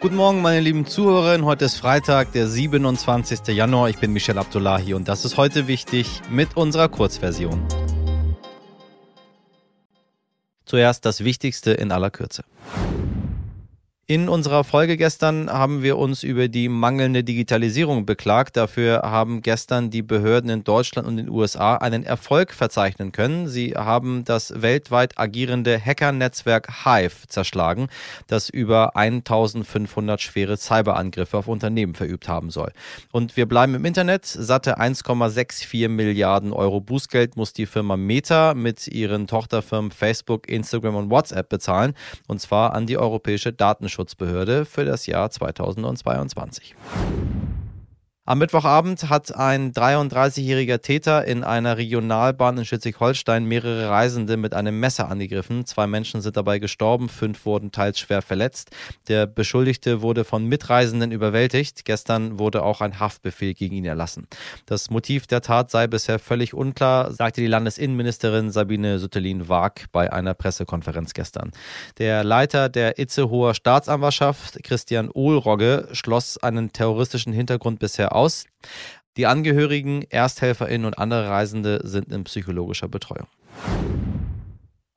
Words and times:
Guten 0.00 0.14
Morgen, 0.14 0.42
meine 0.42 0.60
lieben 0.60 0.86
Zuhörerinnen. 0.86 1.44
Heute 1.44 1.64
ist 1.64 1.74
Freitag, 1.74 2.30
der 2.30 2.46
27. 2.46 3.48
Januar. 3.48 3.90
Ich 3.90 3.98
bin 3.98 4.12
Michel 4.12 4.38
Abdullahi 4.38 4.94
und 4.94 5.08
das 5.08 5.24
ist 5.24 5.36
heute 5.36 5.66
wichtig 5.66 6.20
mit 6.30 6.56
unserer 6.56 6.88
Kurzversion. 6.88 7.66
Zuerst 10.64 11.04
das 11.04 11.24
Wichtigste 11.24 11.72
in 11.72 11.90
aller 11.90 12.10
Kürze. 12.10 12.44
In 14.10 14.30
unserer 14.30 14.64
Folge 14.64 14.96
gestern 14.96 15.50
haben 15.50 15.82
wir 15.82 15.98
uns 15.98 16.22
über 16.22 16.48
die 16.48 16.70
mangelnde 16.70 17.22
Digitalisierung 17.22 18.06
beklagt. 18.06 18.56
Dafür 18.56 19.02
haben 19.02 19.42
gestern 19.42 19.90
die 19.90 20.00
Behörden 20.00 20.48
in 20.48 20.64
Deutschland 20.64 21.06
und 21.06 21.18
den 21.18 21.28
USA 21.28 21.74
einen 21.74 22.04
Erfolg 22.04 22.54
verzeichnen 22.54 23.12
können. 23.12 23.48
Sie 23.48 23.74
haben 23.74 24.24
das 24.24 24.62
weltweit 24.62 25.18
agierende 25.18 25.78
Hacker-Netzwerk 25.78 26.86
Hive 26.86 27.28
zerschlagen, 27.28 27.88
das 28.28 28.48
über 28.48 28.96
1500 28.96 30.22
schwere 30.22 30.56
Cyberangriffe 30.56 31.36
auf 31.36 31.46
Unternehmen 31.46 31.94
verübt 31.94 32.28
haben 32.28 32.48
soll. 32.48 32.72
Und 33.12 33.36
wir 33.36 33.44
bleiben 33.44 33.74
im 33.74 33.84
Internet. 33.84 34.24
Satte 34.24 34.80
1,64 34.80 35.86
Milliarden 35.90 36.54
Euro 36.54 36.80
Bußgeld 36.80 37.36
muss 37.36 37.52
die 37.52 37.66
Firma 37.66 37.98
Meta 37.98 38.54
mit 38.54 38.86
ihren 38.86 39.26
Tochterfirmen 39.26 39.90
Facebook, 39.90 40.48
Instagram 40.48 40.96
und 40.96 41.10
WhatsApp 41.10 41.50
bezahlen. 41.50 41.92
Und 42.26 42.40
zwar 42.40 42.72
an 42.72 42.86
die 42.86 42.96
Europäische 42.96 43.52
Datenschutz 43.52 43.97
Datenschutzbehörde 43.98 44.64
für 44.64 44.84
das 44.84 45.06
Jahr 45.06 45.28
2022. 45.28 46.76
Am 48.28 48.40
Mittwochabend 48.40 49.08
hat 49.08 49.34
ein 49.34 49.72
33-jähriger 49.72 50.82
Täter 50.82 51.24
in 51.24 51.44
einer 51.44 51.78
Regionalbahn 51.78 52.58
in 52.58 52.66
Schleswig-Holstein 52.66 53.46
mehrere 53.46 53.88
Reisende 53.88 54.36
mit 54.36 54.52
einem 54.52 54.78
Messer 54.78 55.08
angegriffen. 55.08 55.64
Zwei 55.64 55.86
Menschen 55.86 56.20
sind 56.20 56.36
dabei 56.36 56.58
gestorben, 56.58 57.08
fünf 57.08 57.46
wurden 57.46 57.72
teils 57.72 57.98
schwer 57.98 58.20
verletzt. 58.20 58.68
Der 59.08 59.26
Beschuldigte 59.26 60.02
wurde 60.02 60.24
von 60.24 60.44
Mitreisenden 60.44 61.10
überwältigt. 61.10 61.86
Gestern 61.86 62.38
wurde 62.38 62.64
auch 62.64 62.82
ein 62.82 63.00
Haftbefehl 63.00 63.54
gegen 63.54 63.76
ihn 63.76 63.86
erlassen. 63.86 64.26
Das 64.66 64.90
Motiv 64.90 65.26
der 65.26 65.40
Tat 65.40 65.70
sei 65.70 65.86
bisher 65.86 66.18
völlig 66.18 66.52
unklar, 66.52 67.10
sagte 67.14 67.40
die 67.40 67.46
Landesinnenministerin 67.46 68.50
Sabine 68.50 68.98
Süttelin-Waag 68.98 69.86
bei 69.90 70.12
einer 70.12 70.34
Pressekonferenz 70.34 71.14
gestern. 71.14 71.50
Der 71.96 72.24
Leiter 72.24 72.68
der 72.68 72.98
Itzehoer 72.98 73.54
Staatsanwaltschaft, 73.54 74.62
Christian 74.64 75.08
Ohlrogge, 75.10 75.88
schloss 75.92 76.36
einen 76.36 76.74
terroristischen 76.74 77.32
Hintergrund 77.32 77.78
bisher 77.78 78.17
aus. 78.18 78.44
Die 79.16 79.26
Angehörigen, 79.26 80.04
ErsthelferInnen 80.10 80.84
und 80.84 80.98
andere 80.98 81.28
Reisende 81.28 81.80
sind 81.84 82.12
in 82.12 82.24
psychologischer 82.24 82.88
Betreuung. 82.88 83.28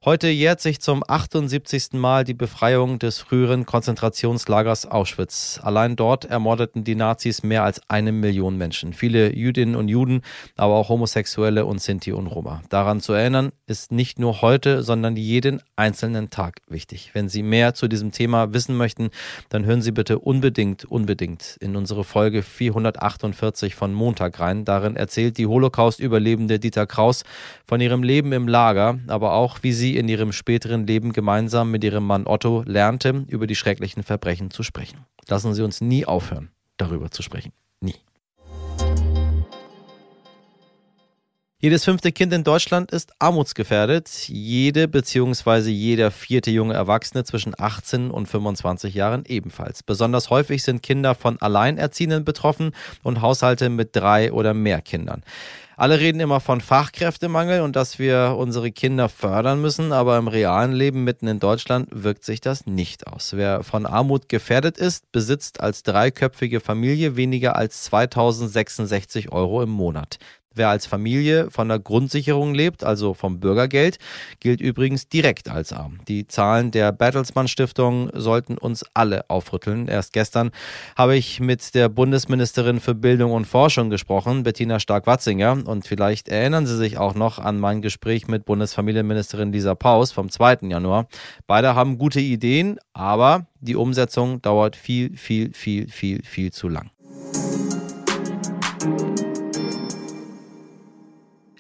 Heute 0.04 0.30
jährt 0.30 0.62
sich 0.62 0.82
zum 0.82 1.04
78. 1.08 1.90
Mal 1.94 2.24
die 2.24 2.34
Befreiung 2.34 2.98
des 2.98 3.20
früheren 3.20 3.68
Konzentrationslagers 3.68 4.88
Auschwitz. 4.88 5.60
Allein 5.62 5.96
dort 5.96 6.26
ermordeten 6.26 6.84
die 6.84 6.96
Nazis 6.96 7.44
mehr 7.44 7.64
als 7.64 7.80
eine 7.88 8.12
Million 8.12 8.58
Menschen. 8.58 8.94
Viele 8.94 9.32
Jüdinnen 9.36 9.76
und 9.76 9.90
Juden, 9.90 10.24
aber 10.58 10.74
auch 10.74 10.90
Homosexuelle 10.90 11.68
und 11.68 11.84
Sinti 11.84 12.14
und 12.14 12.26
Roma. 12.26 12.64
Daran 12.70 13.00
zu 13.00 13.14
erinnern 13.14 13.52
ist 13.68 13.92
nicht 13.92 14.18
nur 14.18 14.42
heute, 14.42 14.82
sondern 14.82 15.18
jeden 15.18 15.62
einzelnen 15.76 16.32
Tag 16.32 16.62
wichtig. 16.68 17.12
Wenn 17.14 17.30
Sie 17.30 17.44
mehr 17.44 17.76
zu 17.76 17.88
diesem 17.88 18.12
Thema 18.12 18.56
wissen 18.56 18.76
möchten, 18.76 19.12
dann 19.50 19.66
hören 19.66 19.84
Sie 19.84 19.92
bitte 19.92 20.18
unbedingt, 20.18 20.84
unbedingt 20.84 21.58
in 21.60 21.76
unsere 21.76 22.04
Folge 22.04 22.42
448 22.42 23.76
von 23.76 23.94
Montag 23.94 24.40
rein. 24.40 24.66
Darin 24.66 24.96
erzählt 24.96 25.38
die 25.38 25.46
Holocaust-Überlebende 25.46 26.58
Dieter 26.58 26.88
Kraus 26.88 27.24
von 27.68 27.80
ihrem 27.82 28.02
Leben 28.02 28.32
im 28.32 28.48
Lager, 28.48 28.98
aber 29.06 29.34
auch 29.34 29.60
wie 29.62 29.74
sie 29.74 29.91
in 29.98 30.08
ihrem 30.08 30.32
späteren 30.32 30.86
Leben 30.88 31.14
gemeinsam 31.14 31.72
mit 31.72 31.84
ihrem 31.84 32.06
Mann 32.06 32.28
Otto 32.28 32.64
lernte, 32.66 33.26
über 33.28 33.48
die 33.48 33.56
schrecklichen 33.56 34.04
Verbrechen 34.04 34.52
zu 34.52 34.64
sprechen. 34.64 35.06
Lassen 35.28 35.54
Sie 35.54 35.64
uns 35.64 35.82
nie 35.82 36.06
aufhören, 36.06 36.52
darüber 36.78 37.12
zu 37.12 37.22
sprechen. 37.22 37.54
Nie. 37.80 37.96
Jedes 41.64 41.86
fünfte 41.86 42.12
Kind 42.12 42.34
in 42.34 42.44
Deutschland 42.44 42.90
ist 42.90 43.14
armutsgefährdet. 43.20 44.10
Jede 44.28 44.88
bzw. 44.88 45.70
jeder 45.70 46.10
vierte 46.10 46.50
junge 46.50 46.74
Erwachsene 46.74 47.24
zwischen 47.24 47.54
18 47.56 48.10
und 48.10 48.26
25 48.26 48.96
Jahren 48.96 49.26
ebenfalls. 49.28 49.84
Besonders 49.84 50.32
häufig 50.32 50.64
sind 50.64 50.82
Kinder 50.82 51.14
von 51.14 51.40
Alleinerziehenden 51.40 52.26
betroffen 52.26 52.72
und 53.04 53.22
Haushalte 53.22 53.70
mit 53.70 53.96
drei 53.96 54.34
oder 54.34 54.56
mehr 54.56 54.82
Kindern. 54.82 55.22
Alle 55.78 56.00
reden 56.00 56.20
immer 56.20 56.40
von 56.40 56.62
Fachkräftemangel 56.62 57.62
und 57.62 57.76
dass 57.76 58.00
wir 58.00 58.36
unsere 58.38 58.72
Kinder 58.72 59.08
fördern 59.08 59.62
müssen, 59.62 59.94
aber 59.94 60.18
im 60.18 60.28
realen 60.28 60.74
Leben 60.74 61.04
mitten 61.04 61.28
in 61.28 61.40
Deutschland 61.40 61.90
wirkt 61.92 62.24
sich 62.24 62.42
das 62.42 62.66
nicht 62.66 63.06
aus. 63.06 63.34
Wer 63.36 63.64
von 63.64 63.86
Armut 63.86 64.30
gefährdet 64.30 64.80
ist, 64.80 65.12
besitzt 65.12 65.60
als 65.60 65.84
dreiköpfige 65.84 66.60
Familie 66.60 67.16
weniger 67.16 67.56
als 67.56 67.84
2066 67.84 69.32
Euro 69.32 69.62
im 69.62 69.70
Monat. 69.70 70.18
Wer 70.54 70.68
als 70.68 70.86
Familie 70.86 71.50
von 71.50 71.70
der 71.70 71.80
Grundsicherung 71.80 72.54
lebt, 72.54 72.84
also 72.84 73.14
vom 73.14 73.40
Bürgergeld, 73.40 74.00
gilt 74.42 74.60
übrigens 74.60 75.08
direkt 75.08 75.50
als 75.50 75.72
arm. 75.72 76.00
Die 76.10 76.28
Zahlen 76.28 76.72
der 76.72 76.92
Bertelsmann 76.92 77.48
Stiftung 77.48 78.10
sollten 78.14 78.58
uns 78.58 78.84
alle 78.94 79.30
aufrütteln. 79.30 79.88
Erst 79.88 80.12
gestern 80.12 80.52
habe 80.98 81.16
ich 81.16 81.40
mit 81.40 81.74
der 81.74 81.88
Bundesministerin 81.88 82.82
für 82.82 82.94
Bildung 82.96 83.32
und 83.32 83.46
Forschung 83.46 83.90
gesprochen, 83.90 84.44
Bettina 84.44 84.80
Stark-Watzinger. 84.80 85.66
Und 85.66 85.88
vielleicht 85.88 86.28
erinnern 86.28 86.66
Sie 86.66 86.76
sich 86.76 86.98
auch 86.98 87.16
noch 87.16 87.40
an 87.40 87.58
mein 87.58 87.82
Gespräch 87.82 88.28
mit 88.28 88.44
Bundesfamilienministerin 88.44 89.54
Lisa 89.54 89.74
Paus 89.76 90.12
vom 90.12 90.30
2. 90.30 90.60
Januar. 90.64 91.08
Beide 91.48 91.76
haben 91.76 91.98
gute 91.98 92.20
Ideen, 92.20 92.78
aber 92.92 93.46
die 93.62 93.78
Umsetzung 93.78 94.42
dauert 94.42 94.76
viel, 94.76 95.16
viel, 95.16 95.54
viel, 95.54 95.88
viel, 95.90 96.24
viel 96.24 96.52
zu 96.52 96.68
lang. 96.68 96.92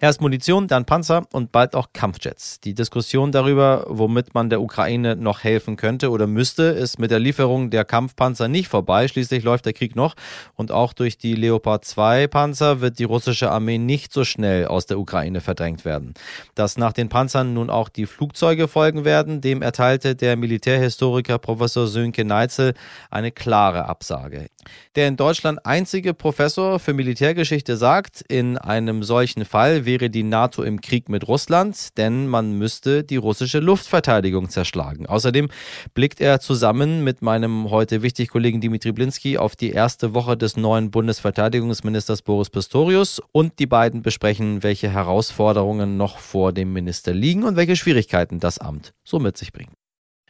Erst 0.03 0.19
Munition, 0.19 0.67
dann 0.67 0.85
Panzer 0.85 1.27
und 1.31 1.51
bald 1.51 1.75
auch 1.75 1.89
Kampfjets. 1.93 2.59
Die 2.59 2.73
Diskussion 2.73 3.31
darüber, 3.31 3.85
womit 3.87 4.33
man 4.33 4.49
der 4.49 4.59
Ukraine 4.59 5.15
noch 5.15 5.43
helfen 5.43 5.77
könnte 5.77 6.09
oder 6.09 6.25
müsste, 6.25 6.63
ist 6.63 6.97
mit 6.97 7.11
der 7.11 7.19
Lieferung 7.19 7.69
der 7.69 7.85
Kampfpanzer 7.85 8.47
nicht 8.47 8.67
vorbei. 8.67 9.07
Schließlich 9.07 9.43
läuft 9.43 9.67
der 9.67 9.73
Krieg 9.73 9.95
noch 9.95 10.15
und 10.55 10.71
auch 10.71 10.93
durch 10.93 11.19
die 11.19 11.35
Leopard 11.35 11.85
2 11.85 12.25
Panzer 12.25 12.81
wird 12.81 12.97
die 12.97 13.03
russische 13.03 13.51
Armee 13.51 13.77
nicht 13.77 14.11
so 14.11 14.23
schnell 14.23 14.65
aus 14.65 14.87
der 14.87 14.97
Ukraine 14.97 15.39
verdrängt 15.39 15.85
werden. 15.85 16.15
Dass 16.55 16.79
nach 16.79 16.93
den 16.93 17.07
Panzern 17.07 17.53
nun 17.53 17.69
auch 17.69 17.87
die 17.87 18.07
Flugzeuge 18.07 18.67
folgen 18.67 19.05
werden, 19.05 19.39
dem 19.39 19.61
erteilte 19.61 20.15
der 20.15 20.35
Militärhistoriker 20.35 21.37
Professor 21.37 21.85
Sönke 21.85 22.25
Neitzel 22.25 22.73
eine 23.11 23.31
klare 23.31 23.85
Absage. 23.85 24.47
Der 24.95 25.07
in 25.07 25.15
Deutschland 25.15 25.63
einzige 25.63 26.15
Professor 26.15 26.79
für 26.79 26.93
Militärgeschichte 26.95 27.77
sagt, 27.77 28.21
in 28.27 28.57
einem 28.57 29.03
solchen 29.03 29.45
Fall 29.45 29.85
wäre 29.91 30.09
die 30.09 30.23
NATO 30.23 30.63
im 30.63 30.79
Krieg 30.79 31.09
mit 31.09 31.27
Russland, 31.27 31.97
denn 31.97 32.25
man 32.25 32.53
müsste 32.57 33.03
die 33.03 33.17
russische 33.17 33.59
Luftverteidigung 33.59 34.49
zerschlagen. 34.49 35.05
Außerdem 35.05 35.49
blickt 35.93 36.21
er 36.21 36.39
zusammen 36.39 37.03
mit 37.03 37.21
meinem 37.21 37.69
heute 37.69 38.01
wichtig 38.01 38.29
Kollegen 38.29 38.61
Dimitri 38.61 38.93
Blinski 38.93 39.37
auf 39.37 39.57
die 39.57 39.71
erste 39.71 40.13
Woche 40.13 40.37
des 40.37 40.55
neuen 40.55 40.91
Bundesverteidigungsministers 40.91 42.21
Boris 42.21 42.49
Pistorius 42.49 43.21
und 43.33 43.59
die 43.59 43.67
beiden 43.67 44.01
besprechen, 44.01 44.63
welche 44.63 44.89
Herausforderungen 44.89 45.97
noch 45.97 46.19
vor 46.19 46.53
dem 46.53 46.71
Minister 46.71 47.13
liegen 47.13 47.43
und 47.43 47.57
welche 47.57 47.75
Schwierigkeiten 47.75 48.39
das 48.39 48.59
Amt 48.59 48.93
so 49.03 49.19
mit 49.19 49.37
sich 49.37 49.51
bringt. 49.51 49.73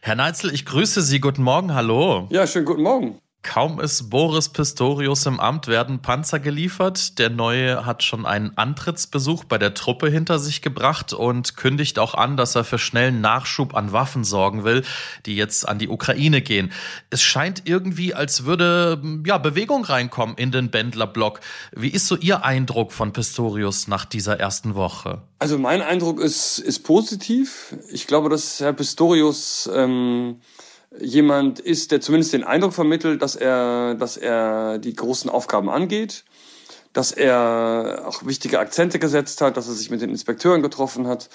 Herr 0.00 0.16
Neitzel, 0.16 0.52
ich 0.52 0.66
grüße 0.66 1.02
Sie. 1.02 1.20
Guten 1.20 1.44
Morgen, 1.44 1.72
hallo. 1.72 2.26
Ja, 2.32 2.48
schönen 2.48 2.66
guten 2.66 2.82
Morgen. 2.82 3.21
Kaum 3.42 3.80
ist 3.80 4.08
Boris 4.08 4.50
Pistorius 4.50 5.26
im 5.26 5.40
Amt, 5.40 5.66
werden 5.66 6.00
Panzer 6.00 6.38
geliefert. 6.38 7.18
Der 7.18 7.28
Neue 7.28 7.84
hat 7.84 8.04
schon 8.04 8.24
einen 8.24 8.56
Antrittsbesuch 8.56 9.42
bei 9.44 9.58
der 9.58 9.74
Truppe 9.74 10.08
hinter 10.08 10.38
sich 10.38 10.62
gebracht 10.62 11.12
und 11.12 11.56
kündigt 11.56 11.98
auch 11.98 12.14
an, 12.14 12.36
dass 12.36 12.54
er 12.54 12.62
für 12.62 12.78
schnellen 12.78 13.20
Nachschub 13.20 13.74
an 13.74 13.90
Waffen 13.90 14.22
sorgen 14.22 14.62
will, 14.62 14.84
die 15.26 15.34
jetzt 15.34 15.68
an 15.68 15.80
die 15.80 15.88
Ukraine 15.88 16.40
gehen. 16.40 16.72
Es 17.10 17.20
scheint 17.22 17.62
irgendwie, 17.64 18.14
als 18.14 18.44
würde 18.44 19.02
ja, 19.26 19.38
Bewegung 19.38 19.84
reinkommen 19.84 20.36
in 20.36 20.52
den 20.52 20.70
Bändlerblock. 20.70 21.40
Wie 21.72 21.90
ist 21.90 22.06
so 22.06 22.16
Ihr 22.16 22.44
Eindruck 22.44 22.92
von 22.92 23.12
Pistorius 23.12 23.88
nach 23.88 24.04
dieser 24.04 24.38
ersten 24.38 24.76
Woche? 24.76 25.20
Also 25.40 25.58
mein 25.58 25.82
Eindruck 25.82 26.20
ist, 26.20 26.60
ist 26.60 26.84
positiv. 26.84 27.74
Ich 27.90 28.06
glaube, 28.06 28.28
dass 28.28 28.60
Herr 28.60 28.72
Pistorius 28.72 29.68
ähm, 29.74 30.36
jemand 31.00 31.60
ist, 31.60 31.92
der 31.92 32.00
zumindest 32.00 32.32
den 32.32 32.44
Eindruck 32.44 32.72
vermittelt, 32.72 33.22
dass 33.22 33.36
er, 33.36 33.94
dass 33.94 34.16
er 34.16 34.78
die 34.78 34.94
großen 34.94 35.30
Aufgaben 35.30 35.70
angeht, 35.70 36.24
dass 36.92 37.12
er 37.12 38.04
auch 38.06 38.26
wichtige 38.26 38.58
Akzente 38.58 38.98
gesetzt 38.98 39.40
hat, 39.40 39.56
dass 39.56 39.66
er 39.66 39.74
sich 39.74 39.90
mit 39.90 40.02
den 40.02 40.10
Inspekteuren 40.10 40.62
getroffen 40.62 41.06
hat, 41.06 41.30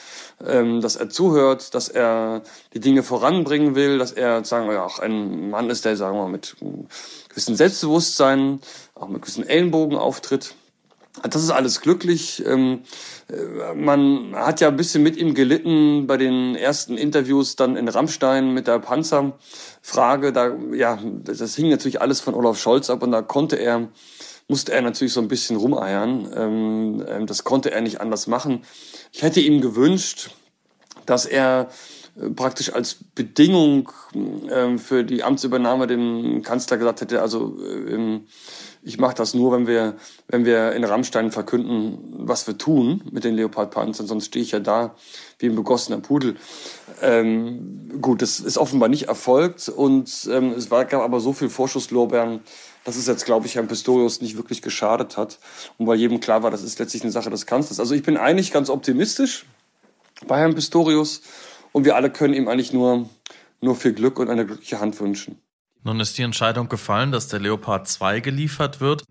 ähm, 0.46 0.82
dass 0.82 0.96
er 0.96 1.10
zuhört, 1.10 1.74
dass 1.74 1.90
er 1.90 2.44
die 2.74 2.80
Dinge 2.80 3.02
voranbringen 3.02 3.76
will, 3.76 3.98
dass 3.98 4.12
er 4.12 4.46
sagen 4.46 4.70
wir 4.70 4.84
auch 4.84 5.00
ein 5.00 5.50
Mann 5.50 5.70
ist, 5.70 5.86
der 5.86 5.98
sagen 5.98 6.18
wir 6.18 6.28
mit 6.28 6.56
gewissem 7.30 7.56
Selbstbewusstsein, 7.56 8.60
auch 8.94 9.08
mit 9.08 9.22
gewissen 9.22 9.48
Ellenbogen 9.48 9.98
auftritt. 9.98 10.54
Das 11.24 11.44
ist 11.44 11.52
alles 11.52 11.82
glücklich. 11.82 12.44
Ähm, 12.46 12.82
äh, 13.30 13.74
man 13.74 14.36
hat 14.36 14.62
ja 14.62 14.68
ein 14.68 14.78
bisschen 14.78 15.04
mit 15.04 15.18
ihm 15.18 15.34
gelitten 15.34 16.08
bei 16.08 16.18
den 16.18 16.56
ersten 16.56 16.98
Interviews 16.98 17.56
dann 17.56 17.76
in 17.76 17.88
Rammstein 17.88 18.54
mit 18.54 18.68
der 18.68 18.80
Panzerfrage. 18.80 20.34
Da, 20.34 20.56
ja, 20.74 21.00
das 21.24 21.56
hing 21.56 21.70
natürlich 21.70 22.02
alles 22.02 22.20
von 22.20 22.34
Olaf 22.34 22.60
Scholz 22.60 22.90
ab 22.90 23.04
und 23.04 23.12
da 23.12 23.22
konnte 23.22 23.56
er, 23.58 23.88
musste 24.48 24.74
er 24.74 24.82
natürlich 24.82 25.14
so 25.14 25.22
ein 25.22 25.28
bisschen 25.28 25.58
rumeiern. 25.58 26.32
Ähm, 26.36 27.06
ähm, 27.08 27.26
das 27.26 27.44
konnte 27.44 27.72
er 27.72 27.82
nicht 27.82 28.02
anders 28.02 28.28
machen. 28.28 28.64
Ich 29.12 29.22
hätte 29.22 29.40
ihm 29.40 29.62
gewünscht, 29.62 30.32
dass 31.06 31.26
er 31.26 31.70
äh, 32.20 32.30
praktisch 32.30 32.74
als 32.74 32.98
Bedingung 33.16 33.92
für 34.78 35.04
die 35.04 35.24
Amtsübernahme 35.24 35.86
dem 35.86 36.42
Kanzler 36.42 36.78
gesagt 36.78 37.02
hätte, 37.02 37.22
also 37.22 37.58
ich 38.88 39.00
mache 39.00 39.16
das 39.16 39.34
nur, 39.34 39.52
wenn 39.52 39.68
wir, 39.68 39.98
wenn 40.30 40.46
wir 40.46 40.72
in 40.72 40.86
Rammstein 40.86 41.32
verkünden, 41.32 41.98
was 42.20 42.48
wir 42.48 42.58
tun 42.58 43.04
mit 43.12 43.26
den 43.26 43.36
Leopardpanzern, 43.36 44.08
sonst 44.08 44.28
stehe 44.28 44.44
ich 44.44 44.52
ja 44.52 44.62
da 44.62 44.96
wie 45.40 45.48
ein 45.48 45.56
begossener 45.56 46.00
Pudel. 46.00 46.38
Ähm, 47.02 47.92
gut, 48.02 48.22
das 48.22 48.40
ist 48.40 48.58
offenbar 48.58 48.88
nicht 48.88 49.10
erfolgt 49.10 49.68
und 49.68 50.30
ähm, 50.32 50.54
es 50.54 50.72
war, 50.72 50.86
gab 50.86 51.02
aber 51.02 51.20
so 51.20 51.34
viel 51.34 51.50
Vorschusslorbeeren, 51.50 52.40
dass 52.86 52.96
es 52.96 53.08
jetzt, 53.08 53.26
glaube 53.26 53.46
ich, 53.46 53.56
Herrn 53.56 53.68
Pistorius 53.68 54.22
nicht 54.22 54.38
wirklich 54.38 54.62
geschadet 54.62 55.18
hat 55.18 55.38
und 55.78 55.86
weil 55.86 55.98
jedem 55.98 56.22
klar 56.22 56.42
war, 56.42 56.50
das 56.50 56.64
ist 56.64 56.80
letztlich 56.80 57.04
eine 57.04 57.12
Sache 57.12 57.30
des 57.30 57.46
Kanzlers. 57.46 57.82
Also 57.82 57.94
ich 57.94 58.04
bin 58.04 58.16
eigentlich 58.16 58.54
ganz 58.54 58.70
optimistisch 58.70 59.46
bei 60.28 60.40
Herrn 60.40 60.56
Pistorius 60.56 61.24
und 61.74 61.84
wir 61.84 61.98
alle 61.98 62.10
können 62.10 62.34
ihm 62.34 62.48
eigentlich 62.48 62.72
nur, 62.72 63.10
nur 63.60 63.76
viel 63.76 63.92
Glück 63.92 64.18
und 64.18 64.30
eine 64.30 64.46
glückliche 64.46 64.80
Hand 64.80 64.98
wünschen. 65.02 65.42
Nun 65.84 66.00
ist 66.00 66.18
die 66.18 66.24
Entscheidung 66.24 66.70
gefallen, 66.70 67.12
dass 67.12 67.28
der 67.28 67.40
Leopard 67.40 67.88
2 67.88 68.20
geliefert 68.20 68.82
wird. 68.82 69.04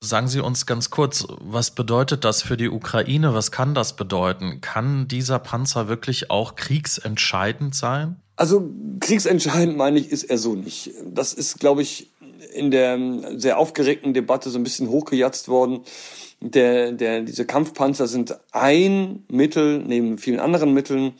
Sagen 0.00 0.28
Sie 0.28 0.40
uns 0.40 0.66
ganz 0.66 0.90
kurz, 0.90 1.26
was 1.40 1.72
bedeutet 1.72 2.24
das 2.24 2.42
für 2.42 2.56
die 2.56 2.68
Ukraine? 2.68 3.34
Was 3.34 3.50
kann 3.50 3.74
das 3.74 3.96
bedeuten? 3.96 4.60
Kann 4.60 5.08
dieser 5.08 5.40
Panzer 5.40 5.88
wirklich 5.88 6.30
auch 6.30 6.54
kriegsentscheidend 6.54 7.74
sein? 7.74 8.16
Also 8.36 8.70
kriegsentscheidend 9.00 9.76
meine 9.76 9.98
ich, 9.98 10.12
ist 10.12 10.24
er 10.24 10.38
so 10.38 10.54
nicht. 10.54 10.92
Das 11.04 11.32
ist, 11.32 11.58
glaube 11.58 11.82
ich, 11.82 12.10
in 12.54 12.70
der 12.70 12.98
sehr 13.36 13.58
aufgeregten 13.58 14.14
Debatte 14.14 14.50
so 14.50 14.58
ein 14.58 14.62
bisschen 14.62 14.88
hochgejatzt 14.88 15.48
worden. 15.48 15.80
Der, 16.40 16.92
der, 16.92 17.22
diese 17.22 17.44
Kampfpanzer 17.44 18.06
sind 18.06 18.38
ein 18.52 19.24
Mittel 19.28 19.78
neben 19.78 20.18
vielen 20.18 20.38
anderen 20.38 20.72
Mitteln, 20.72 21.14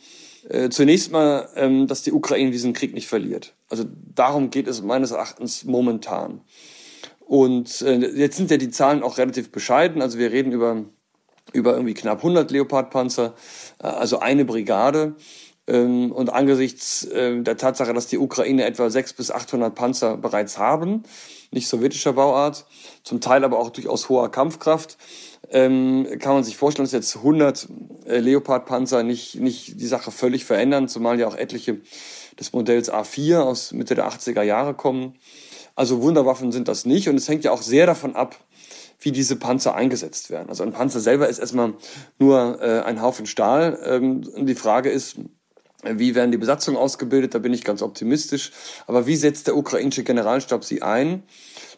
äh, 0.49 0.69
zunächst 0.69 1.11
mal, 1.11 1.47
ähm, 1.55 1.87
dass 1.87 2.03
die 2.03 2.11
Ukraine 2.11 2.51
diesen 2.51 2.73
Krieg 2.73 2.93
nicht 2.93 3.07
verliert. 3.07 3.53
Also 3.69 3.85
darum 4.15 4.49
geht 4.49 4.67
es 4.67 4.81
meines 4.81 5.11
Erachtens 5.11 5.63
momentan. 5.63 6.41
Und 7.19 7.83
äh, 7.83 7.97
jetzt 8.15 8.37
sind 8.37 8.49
ja 8.49 8.57
die 8.57 8.71
Zahlen 8.71 9.03
auch 9.03 9.19
relativ 9.19 9.51
bescheiden. 9.51 10.01
Also 10.01 10.17
wir 10.17 10.31
reden 10.31 10.51
über, 10.51 10.85
über 11.53 11.73
irgendwie 11.73 11.93
knapp 11.93 12.17
100 12.17 12.49
Leopardpanzer, 12.49 13.35
äh, 13.81 13.87
also 13.87 14.19
eine 14.19 14.45
Brigade. 14.45 15.15
Ähm, 15.67 16.11
und 16.11 16.33
angesichts 16.33 17.03
äh, 17.05 17.39
der 17.43 17.57
Tatsache, 17.57 17.93
dass 17.93 18.07
die 18.07 18.17
Ukraine 18.17 18.65
etwa 18.65 18.89
600 18.89 19.17
bis 19.17 19.29
800 19.29 19.75
Panzer 19.75 20.17
bereits 20.17 20.57
haben, 20.57 21.03
nicht 21.51 21.67
sowjetischer 21.67 22.13
Bauart, 22.13 22.65
zum 23.03 23.21
Teil 23.21 23.43
aber 23.43 23.59
auch 23.59 23.69
durchaus 23.69 24.09
hoher 24.09 24.31
Kampfkraft, 24.31 24.97
ähm, 25.51 26.07
kann 26.19 26.33
man 26.33 26.43
sich 26.43 26.57
vorstellen, 26.57 26.85
dass 26.85 26.91
jetzt 26.91 27.17
100 27.17 27.65
äh, 27.65 27.98
Leopard-Panzer 28.17 29.03
nicht, 29.03 29.35
nicht 29.35 29.79
die 29.79 29.87
Sache 29.87 30.11
völlig 30.11 30.45
verändern, 30.45 30.87
zumal 30.87 31.19
ja 31.19 31.27
auch 31.27 31.35
etliche 31.35 31.81
des 32.39 32.53
Modells 32.53 32.91
A4 32.91 33.39
aus 33.39 33.71
Mitte 33.73 33.95
der 33.95 34.09
80er 34.09 34.41
Jahre 34.41 34.73
kommen. 34.73 35.15
Also 35.75 36.01
Wunderwaffen 36.01 36.51
sind 36.51 36.67
das 36.67 36.85
nicht 36.85 37.07
und 37.09 37.15
es 37.15 37.27
hängt 37.27 37.43
ja 37.43 37.51
auch 37.51 37.61
sehr 37.61 37.85
davon 37.85 38.15
ab, 38.15 38.35
wie 38.99 39.11
diese 39.11 39.35
Panzer 39.37 39.75
eingesetzt 39.75 40.29
werden. 40.29 40.49
Also 40.49 40.63
ein 40.63 40.73
Panzer 40.73 40.99
selber 40.99 41.29
ist 41.29 41.39
erstmal 41.39 41.73
nur 42.17 42.61
äh, 42.61 42.81
ein 42.81 43.01
Haufen 43.01 43.25
Stahl. 43.25 43.79
Ähm, 43.85 44.45
die 44.45 44.55
Frage 44.55 44.89
ist, 44.89 45.17
wie 45.83 46.13
werden 46.13 46.31
die 46.31 46.37
Besatzungen 46.37 46.77
ausgebildet? 46.77 47.33
Da 47.33 47.39
bin 47.39 47.53
ich 47.53 47.63
ganz 47.63 47.81
optimistisch. 47.81 48.51
Aber 48.85 49.07
wie 49.07 49.15
setzt 49.15 49.47
der 49.47 49.55
ukrainische 49.55 50.03
Generalstab 50.03 50.65
sie 50.65 50.81
ein? 50.81 51.23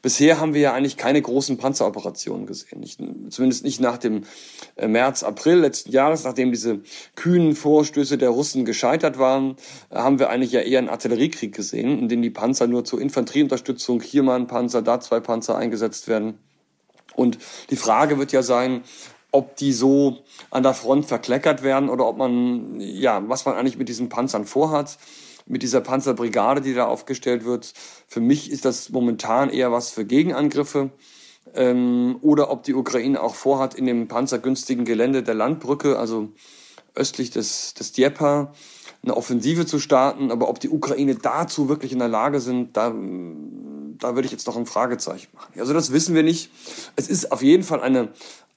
Bisher 0.01 0.39
haben 0.39 0.55
wir 0.55 0.61
ja 0.61 0.73
eigentlich 0.73 0.97
keine 0.97 1.21
großen 1.21 1.57
Panzeroperationen 1.57 2.47
gesehen. 2.47 2.79
Nicht, 2.79 2.99
zumindest 3.29 3.63
nicht 3.63 3.79
nach 3.79 3.99
dem 3.99 4.23
äh, 4.75 4.87
März, 4.87 5.21
April 5.21 5.59
letzten 5.59 5.91
Jahres, 5.91 6.23
nachdem 6.23 6.51
diese 6.51 6.79
kühnen 7.15 7.55
Vorstöße 7.55 8.17
der 8.17 8.29
Russen 8.29 8.65
gescheitert 8.65 9.19
waren, 9.19 9.55
haben 9.91 10.17
wir 10.17 10.31
eigentlich 10.31 10.51
ja 10.53 10.61
eher 10.61 10.79
einen 10.79 10.89
Artilleriekrieg 10.89 11.53
gesehen, 11.53 11.99
in 11.99 12.09
dem 12.09 12.23
die 12.23 12.31
Panzer 12.31 12.65
nur 12.65 12.83
zur 12.83 12.99
Infanterieunterstützung, 12.99 14.01
hier 14.01 14.23
mal 14.23 14.39
ein 14.39 14.47
Panzer, 14.47 14.81
da 14.81 14.99
zwei 14.99 15.19
Panzer 15.19 15.55
eingesetzt 15.55 16.07
werden. 16.07 16.39
Und 17.15 17.37
die 17.69 17.75
Frage 17.75 18.17
wird 18.17 18.31
ja 18.31 18.41
sein, 18.41 18.81
ob 19.31 19.55
die 19.55 19.71
so 19.73 20.19
an 20.49 20.63
der 20.63 20.73
Front 20.73 21.05
verkleckert 21.05 21.63
werden 21.63 21.89
oder 21.89 22.05
ob 22.05 22.17
man, 22.17 22.79
ja, 22.79 23.23
was 23.27 23.45
man 23.45 23.55
eigentlich 23.55 23.77
mit 23.77 23.89
diesen 23.89 24.09
Panzern 24.09 24.45
vorhat, 24.45 24.97
mit 25.47 25.63
dieser 25.63 25.81
Panzerbrigade, 25.81 26.61
die 26.61 26.73
da 26.73 26.85
aufgestellt 26.85 27.45
wird. 27.45 27.73
Für 28.07 28.19
mich 28.19 28.51
ist 28.51 28.65
das 28.65 28.89
momentan 28.89 29.49
eher 29.49 29.71
was 29.71 29.89
für 29.89 30.05
Gegenangriffe. 30.05 30.91
Ähm, 31.55 32.17
oder 32.21 32.51
ob 32.51 32.63
die 32.63 32.75
Ukraine 32.75 33.21
auch 33.21 33.35
vorhat, 33.35 33.73
in 33.73 33.85
dem 33.85 34.07
panzergünstigen 34.07 34.85
Gelände 34.85 35.23
der 35.23 35.33
Landbrücke, 35.33 35.97
also 35.97 36.29
östlich 36.93 37.31
des, 37.31 37.73
des 37.73 37.93
Dnieper, 37.93 38.53
eine 39.03 39.17
Offensive 39.17 39.65
zu 39.65 39.79
starten. 39.79 40.31
Aber 40.31 40.49
ob 40.49 40.59
die 40.59 40.69
Ukraine 40.69 41.15
dazu 41.15 41.67
wirklich 41.67 41.93
in 41.93 41.99
der 41.99 42.07
Lage 42.07 42.39
sind, 42.39 42.77
da, 42.77 42.89
da 42.89 44.15
würde 44.15 44.25
ich 44.25 44.31
jetzt 44.31 44.47
noch 44.47 44.57
ein 44.57 44.65
Fragezeichen 44.65 45.29
machen. 45.33 45.59
Also 45.59 45.73
das 45.73 45.91
wissen 45.91 46.15
wir 46.15 46.23
nicht. 46.23 46.51
Es 46.95 47.07
ist 47.07 47.31
auf 47.31 47.41
jeden 47.41 47.63
Fall 47.63 47.81
eine 47.81 48.09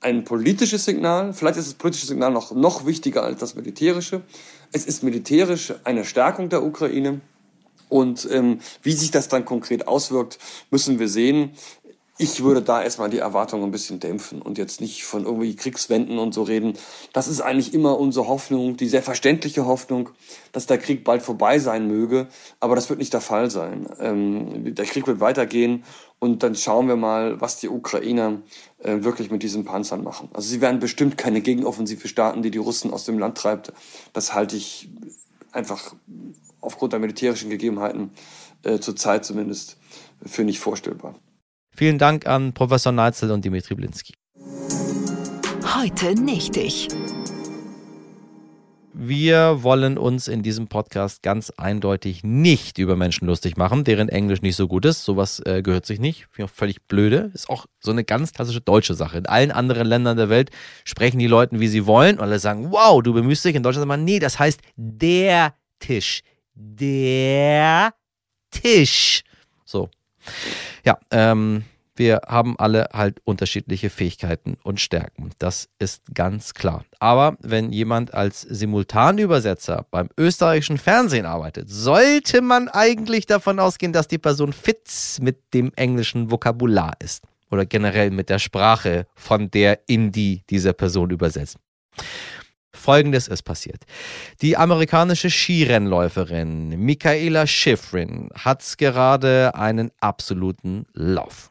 ein 0.04 0.24
politisches 0.24 0.84
Signal. 0.84 1.32
Vielleicht 1.32 1.56
ist 1.56 1.66
das 1.68 1.74
politische 1.74 2.06
Signal 2.06 2.30
noch, 2.30 2.52
noch 2.52 2.86
wichtiger 2.86 3.22
als 3.22 3.40
das 3.40 3.54
militärische. 3.54 4.20
Es 4.70 4.84
ist 4.84 5.02
militärisch 5.02 5.72
eine 5.84 6.04
Stärkung 6.04 6.50
der 6.50 6.62
Ukraine. 6.62 7.20
Und 7.88 8.28
ähm, 8.30 8.60
wie 8.82 8.92
sich 8.92 9.10
das 9.10 9.28
dann 9.28 9.44
konkret 9.44 9.88
auswirkt, 9.88 10.38
müssen 10.70 10.98
wir 10.98 11.08
sehen. 11.08 11.50
Ich 12.16 12.44
würde 12.44 12.62
da 12.62 12.80
erstmal 12.80 13.10
die 13.10 13.18
Erwartungen 13.18 13.64
ein 13.64 13.70
bisschen 13.72 13.98
dämpfen 13.98 14.40
und 14.40 14.56
jetzt 14.56 14.80
nicht 14.80 15.04
von 15.04 15.24
irgendwie 15.24 15.56
Kriegswenden 15.56 16.20
und 16.20 16.32
so 16.32 16.44
reden. 16.44 16.74
Das 17.12 17.26
ist 17.26 17.40
eigentlich 17.40 17.74
immer 17.74 17.98
unsere 17.98 18.28
Hoffnung, 18.28 18.76
die 18.76 18.88
sehr 18.88 19.02
verständliche 19.02 19.66
Hoffnung, 19.66 20.10
dass 20.52 20.66
der 20.66 20.78
Krieg 20.78 21.02
bald 21.02 21.22
vorbei 21.22 21.58
sein 21.58 21.88
möge. 21.88 22.28
Aber 22.60 22.76
das 22.76 22.88
wird 22.88 23.00
nicht 23.00 23.12
der 23.12 23.20
Fall 23.20 23.50
sein. 23.50 23.88
Ähm, 23.98 24.76
der 24.76 24.84
Krieg 24.84 25.08
wird 25.08 25.18
weitergehen 25.18 25.82
und 26.20 26.44
dann 26.44 26.54
schauen 26.54 26.86
wir 26.86 26.94
mal, 26.94 27.40
was 27.40 27.58
die 27.58 27.68
Ukrainer 27.68 28.42
äh, 28.78 29.02
wirklich 29.02 29.32
mit 29.32 29.42
diesen 29.42 29.64
Panzern 29.64 30.04
machen. 30.04 30.28
Also 30.34 30.48
sie 30.48 30.60
werden 30.60 30.78
bestimmt 30.78 31.18
keine 31.18 31.40
Gegenoffensive 31.40 32.06
starten, 32.06 32.42
die 32.42 32.52
die 32.52 32.58
Russen 32.58 32.92
aus 32.92 33.04
dem 33.04 33.18
Land 33.18 33.38
treibt. 33.38 33.72
Das 34.12 34.34
halte 34.34 34.54
ich 34.54 34.88
einfach 35.50 35.96
aufgrund 36.60 36.92
der 36.92 37.00
militärischen 37.00 37.50
Gegebenheiten 37.50 38.12
äh, 38.62 38.78
zurzeit 38.78 39.24
zumindest 39.24 39.78
für 40.24 40.44
nicht 40.44 40.60
vorstellbar. 40.60 41.16
Vielen 41.76 41.98
Dank 41.98 42.28
an 42.28 42.52
Professor 42.52 42.92
Neitzel 42.92 43.32
und 43.32 43.44
Dimitri 43.44 43.74
Blinski. 43.74 44.14
Heute 45.76 46.14
nicht 46.14 46.56
ich. 46.56 46.86
Wir 48.92 49.64
wollen 49.64 49.98
uns 49.98 50.28
in 50.28 50.44
diesem 50.44 50.68
Podcast 50.68 51.24
ganz 51.24 51.50
eindeutig 51.50 52.22
nicht 52.22 52.78
über 52.78 52.94
Menschen 52.94 53.26
lustig 53.26 53.56
machen, 53.56 53.82
deren 53.82 54.08
Englisch 54.08 54.40
nicht 54.40 54.54
so 54.54 54.68
gut 54.68 54.84
ist. 54.84 55.04
Sowas 55.04 55.42
äh, 55.44 55.62
gehört 55.62 55.84
sich 55.84 55.98
nicht. 55.98 56.28
Finde 56.30 56.44
ich 56.44 56.44
auch 56.44 56.54
völlig 56.54 56.82
blöde. 56.86 57.32
Ist 57.34 57.50
auch 57.50 57.66
so 57.80 57.90
eine 57.90 58.04
ganz 58.04 58.32
klassische 58.32 58.60
deutsche 58.60 58.94
Sache. 58.94 59.18
In 59.18 59.26
allen 59.26 59.50
anderen 59.50 59.88
Ländern 59.88 60.16
der 60.16 60.28
Welt 60.28 60.50
sprechen 60.84 61.18
die 61.18 61.26
Leute, 61.26 61.58
wie 61.58 61.66
sie 61.66 61.86
wollen. 61.86 62.18
Und 62.18 62.22
alle 62.22 62.38
sagen, 62.38 62.70
wow, 62.70 63.02
du 63.02 63.12
bemühst 63.12 63.44
dich. 63.44 63.56
In 63.56 63.64
Deutschland 63.64 63.82
sagt 63.82 63.88
man, 63.88 64.04
nee, 64.04 64.20
das 64.20 64.38
heißt 64.38 64.60
der 64.76 65.54
Tisch. 65.80 66.22
Der 66.54 67.94
Tisch. 68.52 69.24
So. 69.64 69.88
Ja, 70.84 70.98
ähm, 71.10 71.64
wir 71.96 72.22
haben 72.26 72.58
alle 72.58 72.88
halt 72.92 73.20
unterschiedliche 73.24 73.88
Fähigkeiten 73.88 74.56
und 74.64 74.80
Stärken. 74.80 75.30
Das 75.38 75.68
ist 75.78 76.02
ganz 76.12 76.54
klar. 76.54 76.84
Aber 76.98 77.36
wenn 77.40 77.72
jemand 77.72 78.14
als 78.14 78.40
Simultanübersetzer 78.40 79.86
beim 79.90 80.08
österreichischen 80.18 80.78
Fernsehen 80.78 81.24
arbeitet, 81.24 81.70
sollte 81.70 82.40
man 82.40 82.68
eigentlich 82.68 83.26
davon 83.26 83.60
ausgehen, 83.60 83.92
dass 83.92 84.08
die 84.08 84.18
Person 84.18 84.52
fit 84.52 84.90
mit 85.20 85.54
dem 85.54 85.72
englischen 85.76 86.30
Vokabular 86.30 86.94
ist. 86.98 87.22
Oder 87.50 87.64
generell 87.64 88.10
mit 88.10 88.28
der 88.28 88.40
Sprache, 88.40 89.06
von 89.14 89.50
der 89.50 89.78
in 89.86 90.10
die 90.10 90.42
diese 90.50 90.72
Person 90.72 91.10
übersetzt. 91.10 91.58
Folgendes 92.84 93.28
ist 93.28 93.44
passiert. 93.44 93.84
Die 94.42 94.58
amerikanische 94.58 95.30
Skirennläuferin 95.30 96.68
Michaela 96.68 97.46
Schifrin 97.46 98.28
hat 98.34 98.62
gerade 98.76 99.54
einen 99.54 99.90
absoluten 100.00 100.84
Lauf. 100.92 101.50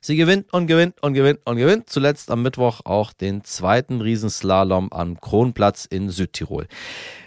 Sie 0.00 0.16
gewinnt 0.16 0.50
und 0.54 0.66
gewinnt 0.66 1.02
und 1.02 1.12
gewinnt 1.12 1.40
und 1.44 1.58
gewinnt. 1.58 1.90
Zuletzt 1.90 2.30
am 2.30 2.42
Mittwoch 2.42 2.80
auch 2.84 3.12
den 3.12 3.44
zweiten 3.44 4.00
Riesenslalom 4.00 4.90
am 4.90 5.20
Kronplatz 5.20 5.84
in 5.84 6.08
Südtirol. 6.08 6.66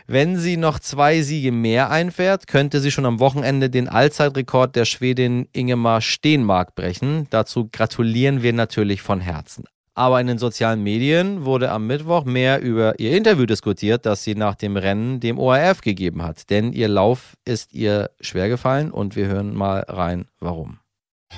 Wenn 0.07 0.37
sie 0.37 0.57
noch 0.57 0.79
zwei 0.79 1.21
Siege 1.21 1.51
mehr 1.51 1.91
einfährt, 1.91 2.47
könnte 2.47 2.79
sie 2.79 2.89
schon 2.89 3.05
am 3.05 3.19
Wochenende 3.19 3.69
den 3.69 3.87
Allzeitrekord 3.87 4.75
der 4.75 4.85
Schwedin 4.85 5.47
Ingemar 5.53 6.01
Steenmark 6.01 6.73
brechen. 6.73 7.27
Dazu 7.29 7.69
gratulieren 7.71 8.41
wir 8.41 8.53
natürlich 8.53 9.03
von 9.03 9.21
Herzen. 9.21 9.65
Aber 9.95 10.19
in 10.19 10.27
den 10.27 10.39
sozialen 10.39 10.81
Medien 10.81 11.45
wurde 11.45 11.69
am 11.69 11.85
Mittwoch 11.85 12.25
mehr 12.25 12.61
über 12.61 12.99
ihr 12.99 13.15
Interview 13.15 13.45
diskutiert, 13.45 14.05
das 14.05 14.23
sie 14.23 14.33
nach 14.33 14.55
dem 14.55 14.75
Rennen 14.75 15.19
dem 15.19 15.37
ORF 15.37 15.81
gegeben 15.81 16.23
hat. 16.23 16.49
Denn 16.49 16.73
ihr 16.73 16.87
Lauf 16.87 17.37
ist 17.45 17.73
ihr 17.73 18.09
schwer 18.19 18.49
gefallen 18.49 18.91
und 18.91 19.15
wir 19.15 19.27
hören 19.27 19.55
mal 19.55 19.85
rein, 19.87 20.25
warum. 20.39 20.79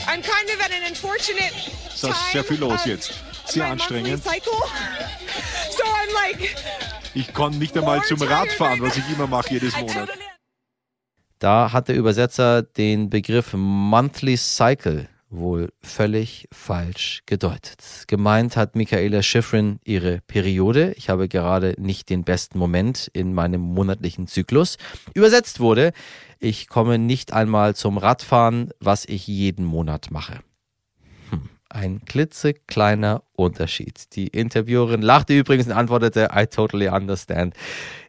I'm 0.07 0.21
kind 0.21 0.49
of 0.53 0.59
at 0.63 0.71
an 0.71 0.89
unfortunate 0.89 1.53
time 1.99 2.11
ist 2.11 2.31
sehr 2.31 2.43
viel 2.43 2.59
los 2.59 2.85
jetzt. 2.85 3.13
Sehr 3.45 3.65
anstrengend. 3.65 4.23
So 4.23 5.83
like 6.13 6.55
ich 7.13 7.33
kann 7.33 7.57
nicht 7.57 7.77
einmal 7.77 8.01
zum 8.03 8.21
Radfahren, 8.21 8.81
was 8.81 8.97
ich 8.97 9.09
immer 9.09 9.27
mache 9.27 9.53
jedes 9.53 9.79
Monat. 9.79 10.09
Da 11.39 11.71
hat 11.71 11.87
der 11.87 11.95
Übersetzer 11.95 12.61
den 12.63 13.09
Begriff 13.09 13.53
Monthly 13.53 14.37
Cycle 14.37 15.07
wohl 15.29 15.71
völlig 15.81 16.47
falsch 16.51 17.23
gedeutet. 17.25 18.05
Gemeint 18.07 18.55
hat 18.55 18.75
Michaela 18.75 19.21
Schifrin 19.21 19.79
ihre 19.83 20.21
Periode. 20.27 20.93
Ich 20.97 21.09
habe 21.09 21.27
gerade 21.27 21.75
nicht 21.77 22.09
den 22.09 22.23
besten 22.23 22.59
Moment 22.59 23.09
in 23.13 23.33
meinem 23.33 23.61
monatlichen 23.61 24.27
Zyklus. 24.27 24.77
Übersetzt 25.13 25.59
wurde, 25.59 25.91
ich 26.39 26.67
komme 26.67 26.99
nicht 26.99 27.33
einmal 27.33 27.75
zum 27.75 27.97
Radfahren, 27.97 28.69
was 28.79 29.05
ich 29.05 29.27
jeden 29.27 29.65
Monat 29.65 30.11
mache. 30.11 30.39
Hm, 31.29 31.49
ein 31.69 32.05
klitzekleiner 32.05 33.23
Unterschied. 33.33 34.15
Die 34.15 34.27
Interviewerin 34.27 35.01
lachte 35.01 35.37
übrigens 35.37 35.67
und 35.67 35.73
antwortete, 35.73 36.29
I 36.33 36.45
totally 36.45 36.87
understand. 36.87 37.55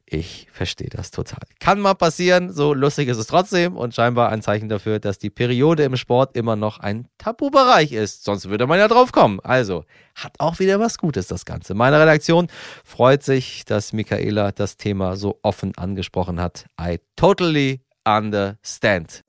Ich 0.08 0.46
verstehe 0.52 0.88
das 0.88 1.10
total. 1.10 1.40
Kann 1.58 1.80
mal 1.80 1.94
passieren, 1.94 2.52
so 2.52 2.72
lustig 2.72 3.08
ist 3.08 3.16
es 3.16 3.26
trotzdem 3.26 3.76
und 3.76 3.92
scheinbar 3.92 4.28
ein 4.28 4.40
Zeichen 4.40 4.68
dafür, 4.68 5.00
dass 5.00 5.18
die 5.18 5.30
Periode 5.30 5.82
im 5.82 5.96
Sport 5.96 6.36
immer 6.36 6.54
noch 6.54 6.78
ein 6.78 7.08
Tabubereich 7.18 7.90
ist. 7.90 8.22
Sonst 8.22 8.48
würde 8.48 8.68
man 8.68 8.78
ja 8.78 8.86
drauf 8.86 9.10
kommen. 9.10 9.40
Also, 9.40 9.84
hat 10.14 10.34
auch 10.38 10.60
wieder 10.60 10.78
was 10.78 10.98
Gutes 10.98 11.26
das 11.26 11.44
Ganze. 11.44 11.74
Meine 11.74 11.98
Redaktion 12.00 12.46
freut 12.84 13.24
sich, 13.24 13.64
dass 13.64 13.92
Michaela 13.92 14.52
das 14.52 14.76
Thema 14.76 15.16
so 15.16 15.40
offen 15.42 15.76
angesprochen 15.76 16.40
hat. 16.40 16.66
I 16.80 17.00
totally 17.16 17.80
understand. 18.04 19.24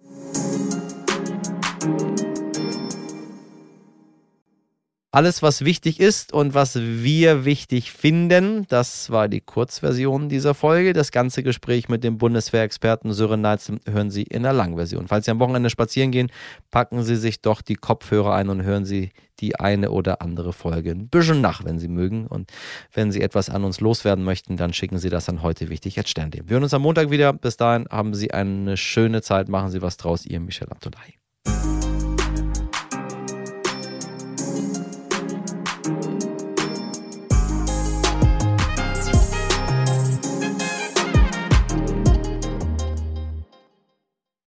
Alles, 5.18 5.42
was 5.42 5.66
wichtig 5.66 6.00
ist 6.00 6.32
und 6.32 6.54
was 6.54 6.76
wir 6.76 7.44
wichtig 7.44 7.92
finden, 7.92 8.68
das 8.68 9.10
war 9.10 9.28
die 9.28 9.42
Kurzversion 9.42 10.30
dieser 10.30 10.54
Folge. 10.54 10.94
Das 10.94 11.12
ganze 11.12 11.42
Gespräch 11.42 11.90
mit 11.90 12.04
dem 12.04 12.20
Bundeswehrexperten 12.20 13.12
Sören 13.14 13.42
Neitzel 13.42 13.80
hören 13.90 14.12
Sie 14.12 14.22
in 14.22 14.44
der 14.44 14.54
Langversion. 14.54 15.08
Falls 15.08 15.26
Sie 15.26 15.32
am 15.32 15.40
Wochenende 15.40 15.72
spazieren 15.72 16.12
gehen, 16.12 16.32
packen 16.70 17.02
Sie 17.02 17.16
sich 17.16 17.42
doch 17.42 17.64
die 17.64 17.74
Kopfhörer 17.74 18.36
ein 18.36 18.50
und 18.50 18.62
hören 18.62 18.86
Sie 18.86 19.10
die 19.40 19.60
eine 19.60 19.90
oder 19.90 20.22
andere 20.22 20.54
Folge 20.54 20.92
ein 20.92 21.10
bisschen 21.10 21.42
nach, 21.42 21.66
wenn 21.66 21.80
Sie 21.80 21.88
mögen. 21.88 22.28
Und 22.28 22.52
wenn 22.94 23.12
Sie 23.12 23.22
etwas 23.22 23.50
an 23.50 23.64
uns 23.64 23.82
loswerden 23.82 24.24
möchten, 24.24 24.56
dann 24.56 24.72
schicken 24.72 25.00
Sie 25.00 25.10
das 25.10 25.30
an 25.30 25.42
heute 25.42 25.70
wichtig 25.70 25.98
at 25.98 26.08
Stern. 26.08 26.32
Wir 26.32 26.44
hören 26.48 26.62
uns 26.62 26.76
am 26.76 26.84
Montag 26.84 27.10
wieder. 27.10 27.34
Bis 27.34 27.58
dahin 27.58 27.88
haben 27.90 28.14
Sie 28.14 28.30
eine 28.36 28.78
schöne 28.78 29.24
Zeit. 29.24 29.50
Machen 29.50 29.72
Sie 29.72 29.82
was 29.82 29.98
draus. 29.98 30.28
Ihr 30.28 30.40
Michel 30.40 30.70
Abdullahi. 30.70 31.16